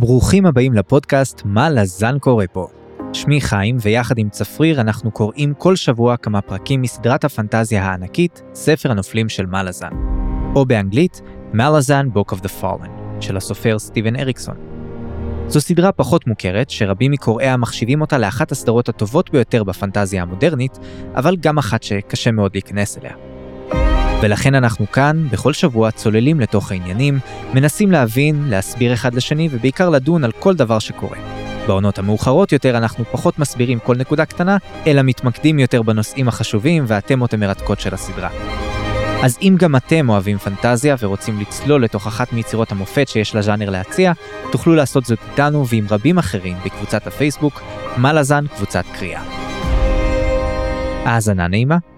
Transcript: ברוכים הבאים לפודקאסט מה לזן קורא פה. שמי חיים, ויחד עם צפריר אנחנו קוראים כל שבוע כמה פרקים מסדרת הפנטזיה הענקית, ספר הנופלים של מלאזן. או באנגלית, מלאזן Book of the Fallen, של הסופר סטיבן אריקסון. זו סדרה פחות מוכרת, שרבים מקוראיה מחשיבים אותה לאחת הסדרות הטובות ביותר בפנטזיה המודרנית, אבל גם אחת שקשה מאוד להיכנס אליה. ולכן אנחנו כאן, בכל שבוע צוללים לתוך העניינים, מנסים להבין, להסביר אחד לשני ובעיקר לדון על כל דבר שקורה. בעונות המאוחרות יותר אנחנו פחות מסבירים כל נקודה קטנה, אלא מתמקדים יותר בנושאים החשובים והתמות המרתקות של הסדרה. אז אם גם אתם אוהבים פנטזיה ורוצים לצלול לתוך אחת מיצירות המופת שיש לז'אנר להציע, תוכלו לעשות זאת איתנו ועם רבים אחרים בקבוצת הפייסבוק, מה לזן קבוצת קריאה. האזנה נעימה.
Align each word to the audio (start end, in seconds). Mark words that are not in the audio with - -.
ברוכים 0.00 0.46
הבאים 0.46 0.72
לפודקאסט 0.72 1.42
מה 1.44 1.70
לזן 1.70 2.18
קורא 2.18 2.44
פה. 2.52 2.66
שמי 3.12 3.40
חיים, 3.40 3.76
ויחד 3.80 4.18
עם 4.18 4.28
צפריר 4.28 4.80
אנחנו 4.80 5.10
קוראים 5.10 5.54
כל 5.54 5.76
שבוע 5.76 6.16
כמה 6.16 6.40
פרקים 6.40 6.82
מסדרת 6.82 7.24
הפנטזיה 7.24 7.84
הענקית, 7.84 8.42
ספר 8.54 8.90
הנופלים 8.90 9.28
של 9.28 9.46
מלאזן. 9.46 9.90
או 10.54 10.66
באנגלית, 10.66 11.22
מלאזן 11.52 12.08
Book 12.14 12.34
of 12.34 12.38
the 12.38 12.62
Fallen, 12.62 13.20
של 13.20 13.36
הסופר 13.36 13.78
סטיבן 13.78 14.16
אריקסון. 14.16 14.56
זו 15.48 15.60
סדרה 15.60 15.92
פחות 15.92 16.26
מוכרת, 16.26 16.70
שרבים 16.70 17.10
מקוראיה 17.10 17.56
מחשיבים 17.56 18.00
אותה 18.00 18.18
לאחת 18.18 18.52
הסדרות 18.52 18.88
הטובות 18.88 19.30
ביותר 19.30 19.64
בפנטזיה 19.64 20.22
המודרנית, 20.22 20.78
אבל 21.14 21.36
גם 21.36 21.58
אחת 21.58 21.82
שקשה 21.82 22.30
מאוד 22.30 22.50
להיכנס 22.54 22.98
אליה. 22.98 23.27
ולכן 24.22 24.54
אנחנו 24.54 24.90
כאן, 24.90 25.28
בכל 25.30 25.52
שבוע 25.52 25.90
צוללים 25.90 26.40
לתוך 26.40 26.70
העניינים, 26.70 27.18
מנסים 27.54 27.92
להבין, 27.92 28.44
להסביר 28.48 28.92
אחד 28.94 29.14
לשני 29.14 29.48
ובעיקר 29.52 29.88
לדון 29.88 30.24
על 30.24 30.32
כל 30.32 30.54
דבר 30.54 30.78
שקורה. 30.78 31.18
בעונות 31.66 31.98
המאוחרות 31.98 32.52
יותר 32.52 32.78
אנחנו 32.78 33.04
פחות 33.04 33.38
מסבירים 33.38 33.78
כל 33.78 33.96
נקודה 33.96 34.24
קטנה, 34.24 34.56
אלא 34.86 35.02
מתמקדים 35.02 35.58
יותר 35.58 35.82
בנושאים 35.82 36.28
החשובים 36.28 36.84
והתמות 36.86 37.34
המרתקות 37.34 37.80
של 37.80 37.94
הסדרה. 37.94 38.28
אז 39.22 39.38
אם 39.42 39.54
גם 39.58 39.76
אתם 39.76 40.08
אוהבים 40.08 40.38
פנטזיה 40.38 40.96
ורוצים 40.98 41.40
לצלול 41.40 41.84
לתוך 41.84 42.06
אחת 42.06 42.32
מיצירות 42.32 42.72
המופת 42.72 43.08
שיש 43.08 43.34
לז'אנר 43.34 43.70
להציע, 43.70 44.12
תוכלו 44.52 44.74
לעשות 44.74 45.04
זאת 45.04 45.18
איתנו 45.30 45.66
ועם 45.68 45.86
רבים 45.90 46.18
אחרים 46.18 46.56
בקבוצת 46.64 47.06
הפייסבוק, 47.06 47.62
מה 47.96 48.12
לזן 48.12 48.44
קבוצת 48.56 48.84
קריאה. 48.92 49.22
האזנה 51.04 51.48
נעימה. 51.48 51.97